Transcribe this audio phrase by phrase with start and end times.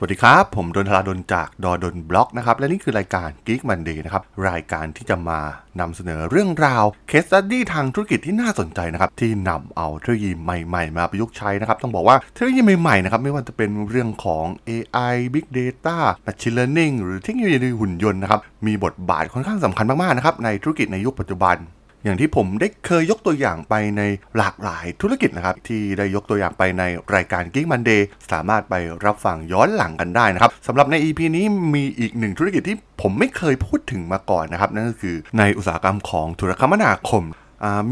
[0.00, 5.40] สวัสดีครับ ผมดนทราดนจากดอดนบล็อกนะครับ และนี่คือรายการ Geek Monday นะครับ รายการที่จะมา
[5.80, 21.56] นำเสนอเรื่องราวเคสตัดดี้ทางธุรกิจที่น่าสนใจนะครับ ที่นำเอาเทคโนโลยีใหม่ๆ มาประยุกต์ใช้นะครับ ต้องบอกว่าเทคโนโลยีใหม่ๆ นะครับ ไม่ว่าจะเป็นเรื่องของ AI Big Data Machine Learning หรือเทคโนโลยีหุ่นยนต์นะครับ มีบทบาทค่อนข้างสำคัญมากๆ นะครับ ในธุรกิจในยุคปัจจุบัน
[22.04, 24.02] อย่างที่ผมได้เคยยกตัวอย่างไปใน
[24.36, 26.82] หลากหลายธุรกิจนะครับ ที่ได้ยกตัวอย่างไปใน
[27.14, 28.00] รายการ Geek Monday
[28.32, 28.74] สามารถไป
[29.04, 37.24] รับฟังย้อนหลังกันได้นะครับสำหรับใน EP นี้มีอีกหนึ่งธุรกิจที่ผมไม่เคยพูดถึงมาก่อนนะครับ นั่นก็คือในอุตสาหกรรมของธุรคมนาคม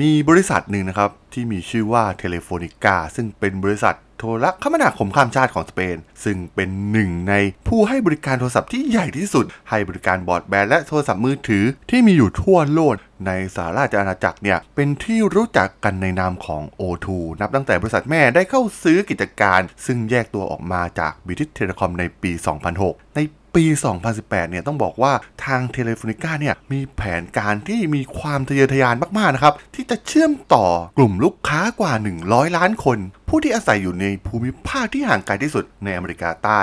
[0.01, 7.35] มีบริษัทหนึ่งนะครับ ที่มีชื่อว่า Telefonica ซึ่งเป็นบริษัทโทรคมนาคมข้ามชาติของสเปน ซึ่งเป็นหนึ่งใน
[7.69, 12.93] ผู้ให้บริการโทรศัพท์ที่ใหญ่ที่สุด ให้บริการบอร์ดแบนและโทรศัพท์มือถือที่มีอยู่ทั่วโลก
[13.27, 17.07] ในสหราชอาณาจักรเนี่ย เป็นที่รู้จักกันในนามของ O2
[17.41, 22.33] นับตั้งแต่บริษัทแม่ได้เข้าซื้อกิจการ ซึ่งแยกตัวออกมาจาก BT Telecom ในปี
[22.75, 23.21] 2006 ใน
[23.57, 23.65] ปี
[24.09, 25.13] 2018 เนี่ยต้องบอกว่า
[25.45, 30.67] ทาง Telefonica เนี่ยมีแผนการที่มีความทะเยอทะยานมากๆนะครับที่จะเชื่อมต่อ
[30.99, 31.93] กลุ่มลูกค้ากว่า
[32.25, 36.63] 100 ล้านคน ผู้ที่อาศัยอยู่ในภูมิภาคที่ห่างไกลที่สุดในอเมริกาใต้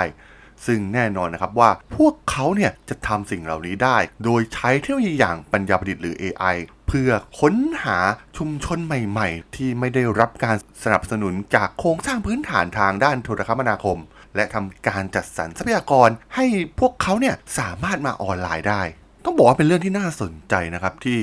[0.66, 6.56] ซึ่งแน่นอนนะครับว่าพวกเขาเนี่ยจะทำสิ่งเหล่านี้ได้ โดยใช้เทคโนโลยีอย่างปัญญาประดิษฐ์หรือ AI
[6.88, 7.98] เพื่อค้นหา
[8.36, 13.98] ชุมชนใหม่ ๆ ที่ไม่ได้รับการสนับสนุนจากโครงสร้างพื้นฐานทางด้านโทรคมนาคม
[14.36, 16.46] และทำการจัดสรรทรัพยากรให้
[16.80, 18.82] พวกเขาเนี่ยสามารถมาออนไลน์ได้
[19.24, 21.18] ต้องบอกว่าเป็นเรื่องที่น่าสนใจนะครับ ที่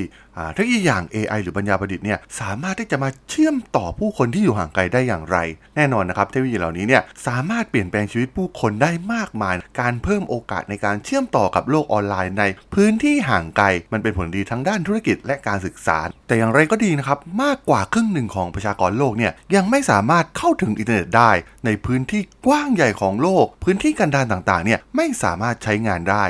[0.53, 5.37] เทคโนโลยีอย่าง AI หรือปัญญาประดิษฐ์เนี่ยสามารถที่จะมาเชื่อมต่อผู้คนที่อยู่ห่างไกลได้อย่างไร
[5.75, 12.43] แน่นอนนะครับ เทคโนโลยีเหล่านี้เนี่ยสามารถเปลี่ยนแปลงชีวิตผู้คนได้มากมาย การเพิ่มโอกาสในการเชื่อมต่อกับโลกออนไลน์ใน
[12.73, 15.97] พื้นที่ห่างไกล มันเป็นผลดีทั้งด้านธุรกิจและการศึกษา
[16.27, 21.31] แต่อย่างไรก็ดีนะครับมากกว่าครึ่งหนึ่งของประชากรโลกเนี่ยยังไม่สามารถเข้าถึงอินเทอร์เน็ตได้
[21.65, 26.25] ในพื้นที่กว้างใหญ่ของโลก พื้นที่กันดารต่างๆเนี่ยไม่สามารถใช้งานได้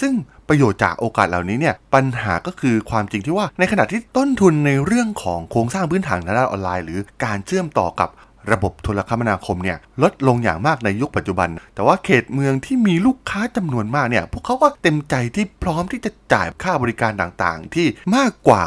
[0.00, 0.14] ซึ่ง
[0.50, 8.08] ประโยชน์จากโอกาสเหล่านี้เนี่ยปัญหาก็คือความจริงที่ว่าในขณะที่ต้นทุนในเรื่องของโครงสร้างพื้นฐานทางด้านออนไลน์ หรือการเชื่อมต่อกับ
[8.52, 18.64] ระบบโทรคมนาคมเนี่ยลดลงอย่างมากในยุคปัจจุบัน แต่ว่าเขตเมืองที่มีลูกค้าจำนวนมากเนี่ยพวกเขาก็เต็มใจที่พร้อมที่จะจ่ายค่าบริการต่างๆ ที่มากกว่า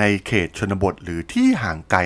[0.00, 1.98] ในเขตชนบทหรือที่ห่างไกล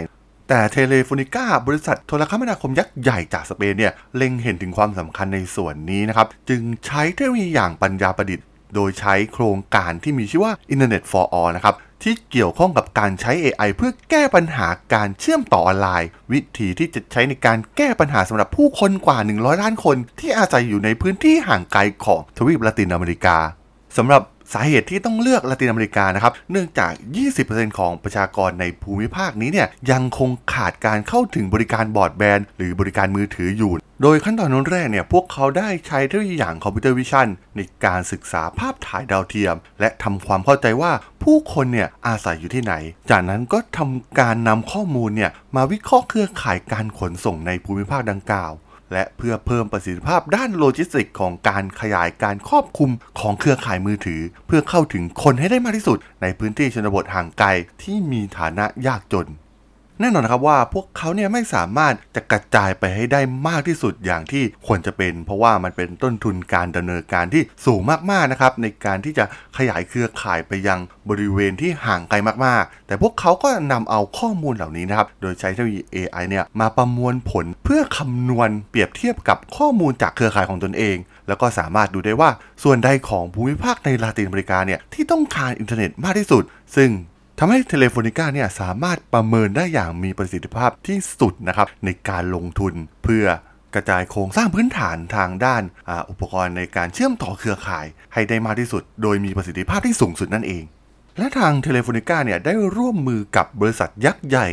[0.48, 23.36] แต่เทเลโฟนิก้าบริษัทโทรคมนาคมยักษ์ใหญ่จากสเปนเนี่ยเล็งเห็นถึงความสำคัญในส่วนนี้นะครับ จึงใช้เทคโนโลยีอย่างปัญญาประดิษฐ์ โดยใช้โครงการที่มีชื่อว่า Internet for All นะครับที่เกี่ยวข้องกับการใช้ AI เพื่อแก้ปัญหาการเชื่อมต่อออนไลน์ วิธีที่จะใช้ในการแก้ปัญหาสำหรับผู้คนกว่า 100 ล้านคน ที่อาศัยอยู่ในพื้นที่ห่างไกลของทวีปละตินอเมริกา
[23.96, 24.22] สำหรับ
[24.52, 26.92] สาเหตุที่ต้องเลือกละตินอเมริกานะครับ เนื่องจาก
[27.34, 33.72] 20%ของประชากรในภูมิภาคนี้เนี่ยยังคงขาดการเข้าถึงบริการบอร์ดแบนด์หรือบริการมือถืออยู่
[34.02, 42.74] โดยขั้นตอนนั้นแรกเนี่ยพวกเขาได้ใช้เทคโนโลยีอย่าง computer vision ในการศึกษาภาพถ่ายดาวเทียม และทำความเข้าใจว่าผู้คนเนี่ยอาศัยอยู่ที่ไหน
[43.10, 48.52] จากนั้นก็ทำการนำข้อมูลเนี่ยมาวิเคราะห์เครือข่ายการขนส่งในภูมิภาคดังกล่าว
[48.92, 52.90] และเพื่อเพิ่มประสิทธิภาพด้านโลจิสติกของการขยายการครอบคลุม
[53.20, 57.48] ของเครือข่ายมือถือ เพื่อเข้าถึงคนให้ได้มากที่สุด ในพื้นที่ชนบทห่างไกล
[57.82, 59.28] ที่มีฐานะยากจน
[60.00, 69.24] แน่นอนนะครับว่าพวกเขาเนี่ยไม่สามารถจะกระจายไปให้ได้มากที่สุดอย่างที่ควรจะเป็น เพราะว่ามันเป็นต้นทุนการดำเนินการที่สูงมากๆนะครับในการที่จะ
[69.56, 70.78] ขยายเครือข่ายไปยัง
[71.08, 72.16] บริเวณที่ห่างไกล
[72.46, 80.96] มากๆ แต่พวกเขาก็นำเอาข้อมูลเหล่านี้นะครับโดยใช้เทคโนโลยี AI เนี่ยมาประมวลผลเพื่อคำนวณเปรียบเทียบกับข้อมูลจากเครือข่ายของตนเอง
[81.28, 82.30] แล้วก็สามารถดูได้ว่า
[82.62, 86.42] ส่วนใดของภูมิภาคในลาตินอเมริกาเนี่ยที่ต้องการอินเทอร์เน็ตมากที่สุด
[86.76, 86.90] ซึ่ง
[87.38, 92.72] ทำให้ Telefonica เนี่ยสามารถประเมินได้อย่างมีประสิทธิภาพที่สุดนะครับในการลงทุน
[93.04, 93.24] เพื่อ
[93.74, 100.64] กระจายโครงสร้างพื้นฐานทางด้านออุปกรณ์ในการเชื่อมต่อเครือข่าย ให้ได้มากที่สุด โดยมีประสิทธิภาพที่สูงสุดนั่นเอง
[101.18, 104.48] และทาง Telefonica เนี่ยได้ร่วมมือกับบริษัทยักษ์ใหญ่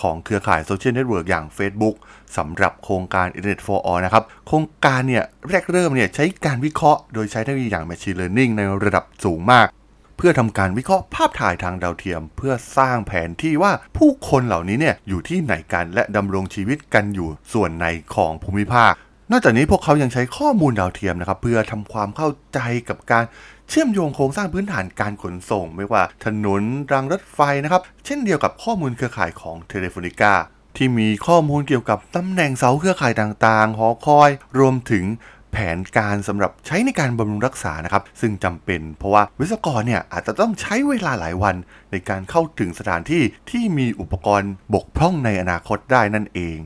[0.00, 1.96] ของเครือข่ายโซเชียลเน็ตเวิร์กอย่าง Facebook
[2.36, 9.66] สำหรับโครงการ Internet for All นะครับ โครงการเนี่ยแรกเริ่มเนี่ยใช้การวิเคราะห์ โดยใช้เทคโนโลยีอย่าง Machine Learning ในระดับสูงมาก
[10.22, 18.92] เพื่อทำการวิเคราะห์ภาพถ่ายทางดาวเทียม เพื่อสร้างแผนที่ว่าผู้คนเหล่านี้เนี่ยอยู่ที่ไหนกันและดำรงชีวิตกันอยู่ส่วนไหนของภูมิภาค
[19.30, 22.58] นอกจากนี้พวกเขายังใช้ข้อมูลดาวเทียมนะครับเพื่อทำความเข้าใจ
[22.88, 23.24] กับการ
[23.68, 26.62] เชื่อมโยงโครงสร้างพื้นฐานการขนส่ง ไม่ว่าถนน
[26.92, 30.34] รางรถไฟนะครับเช่นเดียวกับข้อมูลเครือข่ายของ Telefonica
[30.76, 35.04] ที่มีข้อมูลเกี่ยวกับตำแหน่งเสาเครือข่ายต่างๆ หอคอย รวมถึง
[35.52, 41.56] แผนการสำหรับใช้ในการบำรุงรักษานะครับ ซึ่งจำเป็นเพราะว่าวิศวกรเนี่ยอาจจะต้องใช้เวลาหลายวัน
[41.90, 46.58] ในการเข้าถึงสถานที่ที่มีอุปกรณ์บกพร่องในอนาคตได้นั่นเอง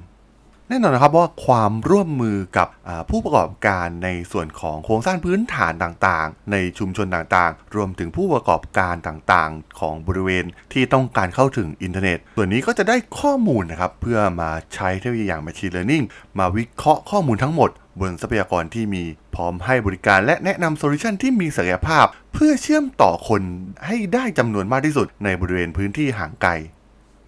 [0.70, 2.68] แน่นอนนะครับว่าความร่วมมือกับ
[3.10, 16.04] ผู้ประกอบการในส่วนของโครงสร้างพื้นฐานต่างๆ ในชุมชนต่างๆ รวมถึงผู้ประกอบการต่างๆ ของบริเวณที่ต้องการเข้าถึงอินเทอร์เน็ต ส่วนนี้ก็จะได้ข้อมูลนะครับเพื่อมาใช้เทคโนโลยีอย่าง Machine Learning
[16.38, 17.70] มาวิเคราะห์ข้อมูลทั้งหมด
[18.00, 19.02] บนทรัพยากรที่มี
[19.34, 23.42] พร้อมให้บริการและแนะนำโซลูชันที่มีศักยภาพ เพื่อเชื่อมต่อคน
[23.86, 26.52] ให้ได้จำนวนมากที่สุดในบริเวณพื้นที่ห่างไกล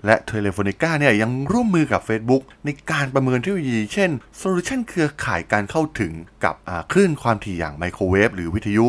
[0.06, 6.12] และ Telefonica เนี่ยยังร่วมมือกับ Facebook ในการประเมินเทคโนโลยี เช่นโซลูชันเครือข่ายการเข้าถึง
[6.44, 6.54] กับ
[6.92, 8.88] คลื่นความถี่อย่างไมโครเวฟหรือวิทยุ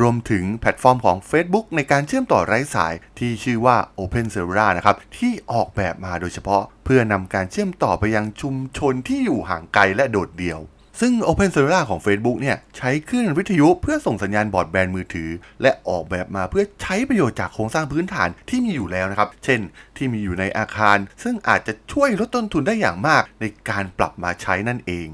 [0.00, 10.60] รวมถึงแพลตฟอร์มของ Facebook ในการเชื่อมต่อไร้สายที่ชื่อว่า Open Cellular นะครับที่ออกแบบมาโดยเฉพาะ เพื่อนำการเชื่อมต่อไปยังชุมชนที่อยู่ห่างไกลและโดดเดี่ยว
[11.00, 15.30] ซึ่ง Open Cellular ของ Facebook เนี่ยใช้คลื่นวิทยุเพื่อส่งสัญญาณบอร์ดแบนด์มือถือ
[15.62, 19.60] และออกแบบมาเพื่อใช้ประโยชน์จากโครงสร้างพื้นฐานที่มีอยู่แล้วนะครับ เช่น
[19.96, 25.08] ที่มีอยู่ในอาคาร ซึ่งอาจจะช่วยลดต้นทุนได้อย่างมากในการปรับมาใช้นั่นเอง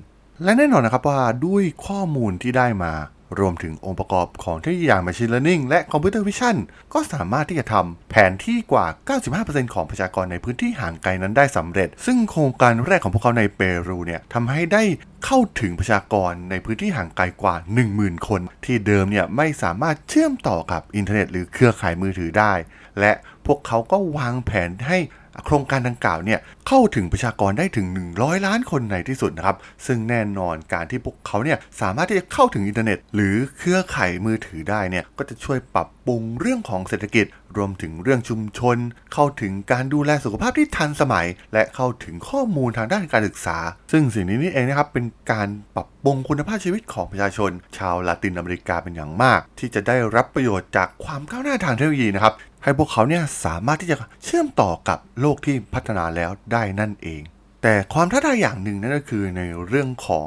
[0.44, 2.92] และแน่นอนนะครับว่าด้วยข้อมูลที่ได้มา
[3.38, 6.56] รวมถึงองค์ประกอบของเทคโนโลยีอย่าง Machine Learning และ Computer Vision
[6.92, 8.86] ก็สามารถที่จะทำแผนที่กว่า
[9.30, 14.82] 95%ของประชากรในพื้นที่ห่างไกลนั้นได้สำเร็จ ซึ่งโครงการแรกของพวกเขาในเปรูเนี่ยทำให้ได้
[15.25, 17.54] เข้าถึงประชากรในพื้นที่ห่างไกลกว่า
[17.90, 22.52] 10,000 คน ที่เดิมเนี่ยไม่สามารถเชื่อมต่อกับอินเทอร์เน็ต หรือเครือข่ายมือถือได้
[23.00, 23.12] และ
[23.46, 24.98] พวกเขาก็วางแผนให้
[25.44, 27.87] โครงการดังกล่าวเนี่ยเข้าถึงประชากรได้ถึง
[28.17, 29.56] 100 ล้านคนในที่สุดนะครับ
[29.87, 38.76] ซึ่งแน่นอนการที่พวกเขาเนี่ยสามารถที่จะเข้าถึงอินเทอร์เน็ต หรือเครือข่ายมือถือได้เนี่ยก็จะช่วยปรับปรุงเรื่องของเศรษฐกิจ รวมถึงเรื่องชุมชน
[39.12, 43.58] เข้าถึงการดูแลสุขภาพที่ทันสมัย และเข้าถึงข้อมูลทางด้านการศึกษา
[43.92, 52.34] ซึ่งสิ่งนี้นี่เองนะครับเป็นการปรับปรุงคุณภาพชีวิตของประชาชน ชาวลาตินอเมริกาเป็นอย่างมาก ที่จะได้รับประโยชน์จากความก้าวหน้าทางเทคโนโลยีนะครับ
[52.64, 57.22] ให้พวกเขาเนี่ยสามารถที่จะเชื่อมต่อกับโลกที่พัฒนาแล้วได้นั่นเอง
[57.62, 60.26] แต่ความท้าทายอย่างหนึ่งนั่นก็คือในเรื่องของ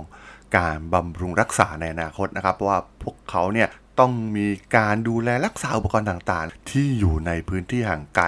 [0.57, 3.68] การบำรุงรักษาในอนาคตนะครับเพราะว่าพวกเขาเนี่ย
[4.01, 8.25] ต้องมีการดูแลรักษาอุปกรณ์ต่างๆ ที่อยู่ในพื้นที่ห่างไกล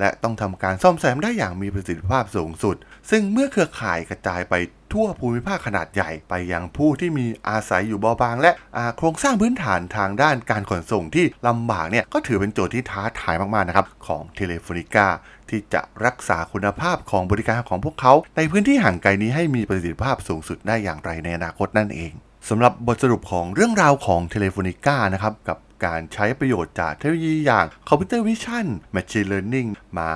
[0.00, 2.76] และต้องทำการซ่อมแซมได้อย่างมีประสิทธิภาพสูงสุด
[3.10, 4.54] ซึ่งเมื่อเครือข่ายกระจายไป
[4.92, 8.52] ทั่วภูมิภาคขนาดใหญ่ไปยังผู้ที่มีอาศัยอยู่บอบาง และ
[8.96, 15.06] โครงสร้างพื้นฐานทางด้านการขนส่งที่ลำบากเนี่ยก็ถือเป็นโจทย์ที่ท้าทายมากๆนะครับของเทเลโฟนิก้า
[15.50, 22.12] ที่จะรักษาคุณภาพของบริการของพวกเขา ในพื้นที่ห่างไกลนี้ให้มีประสิทธิภาพสูงสุดได้อย่างไรในอนาคตนั่นเอง
[22.50, 29.66] สำหรับบทสรุปของเรื่องราวของ Telefonica นะครับ กับการใช้ประโยชน์จากเทคโนโลยีอย่าง Computer Vision Machine Learning
[29.98, 30.08] มา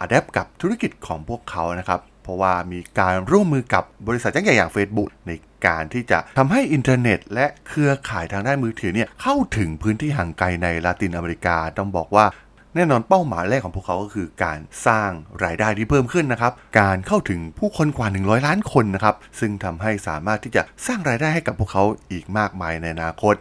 [0.00, 5.32] adapt กับธุรกิจของพวกเขานะครับ เพราะว่ามีการร่วมมือกับบริษัทยักษ์ใหญ่อย่าง Facebook ใน
[5.66, 12.26] การที่จะทำให้อินเทอร์เน็ต และเครือข่ายทางด้านมือถือเนี่ยเข้าถึงพื้นที่ห่างไกลในลาตินอเมริกา ต้องบอกว่า
[12.74, 15.10] แน่นอนเป้าหมายแรกของพวกเขาก็คือการสร้าง
[15.44, 23.34] รายได้ที่เพิ่มขึ้นนะครับ การเข้าถึงผู้คนกว่า 100 ล้านคนนะครับ ซึ่งทำให้สามารถที่จะสร้างรายได้ให้กับพวกเขาอีกมากมายในอนาคต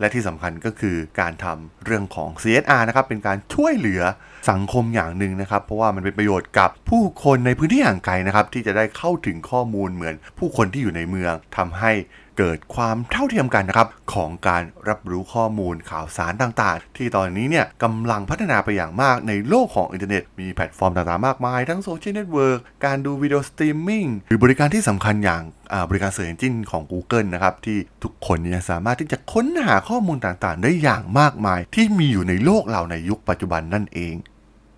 [0.00, 4.02] และที่สำคัญก็คือการทำเรื่องของ CSR นะครับ เป็นการช่วยเหลือ
[4.50, 11.92] สังคมอย่างหนึ่งนะครับ เพราะว่ามันเป็นประโยชน์กับผู้คนในพื้นที่ห่างไกลนะครับ ที่จะได้เข้าถึงข้อมูลเหมือนผู้คนที่อยู่ในเมืองทำให้
[12.38, 25.42] เกิดความเท่าเทียมกันนะครับของการรับรู้ข้อมูลข่าวสารต่างๆ ที่ตอนนี้เนี่ยกำลังพัฒนาไปอย่างมากในโลกของอินเทอร์เน็ต มีแพลตฟอร์มต่างๆมากมาย ทั้งโซเชียลเน็ตเวิร์กการดูวิดีโอสตรีมมิ่งหรือบริการที่สำคัญอย่าง
[25.88, 34.14] บริการ search engine ของ Google นะครับ ที่ทุกคนเนี่ยสามารถที่จะค้นหาข้อมูลต่างๆ ได้อย่างมากมาย ที่มีอยู่ในโลกเราในยุคปัจจุบันนั่นเอง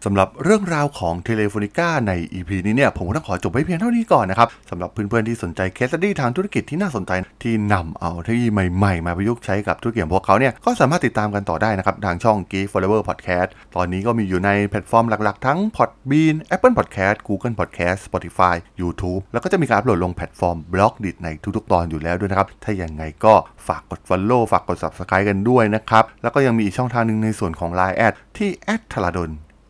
[0.04, 7.12] สำหรับเรื่องราวของ Telefonica ใน EP นี้เนี่ยผมก็ต้องขอจบไว้เพียงเท่านี้ก่อนนะครับสำหรับเพื่อนๆที่สนใจ case study ทางธุรกิจที่น่าสนใจ
[7.42, 20.56] ที่นำเอาเทคโนโลยีใหม่ๆ มาประยุกต์ใช้กับธุรกิจของพวกเขาเนี่ยก็สามารถติดตามกันต่อได้นะครับ ทางช่อง Geek Forever Podcast ตอนนี้ก็มีอยู่ในแพลตฟอร์มหลักๆ ทั้ง Podbean Apple Podcast Google Podcast Spotify YouTube แล้วก็จะมีการอัปโหลดลงแพลตฟอร์ม
[20.72, 23.34] Blockdit ในทุกๆ ตอนอยู่แล้วด้วยนะครับถ้าอย่างไงก็
[23.66, 29.20] ฝากกด Follow ฝากกด Subscribe กันด้วยนะครับแล้วก็ยังมีอีกช่องทางหนึ่งในส่วนของ Line แอดที่แอดทลาด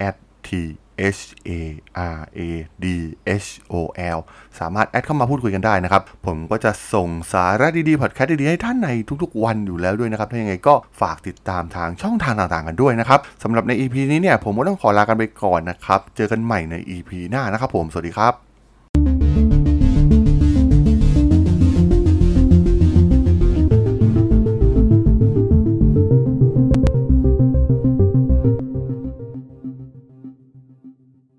[0.09, 0.17] at
[1.17, 1.50] H A
[2.17, 2.40] R A
[2.85, 2.87] D
[3.45, 3.75] H O
[4.17, 4.19] L
[4.59, 8.88] สามารถแอดเข้ามาพูดคุยกันได้นะครับ ผมก็จะส่งสาระดีๆพอดแคสต์ดีๆ ให้ท่านใน
[9.23, 18.48] ทุกๆวันอยู่แล้วด้วยนะครับ ถ้าอย่างไรก็ฝากติดตามทางช่องทางต่างๆกันด้วยนะครับสำหรับใน EP นี้เนี่ยผมก็ต้องขอลากันไปก่อนนะครับ เจอกันใหม่ใน EP หน้านะครับผม สวัสดีครับ